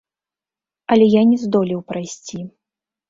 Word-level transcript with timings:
Але 0.95 1.05
я 1.11 1.21
не 1.33 1.37
здолеў 1.43 1.85
прайсці. 1.93 2.39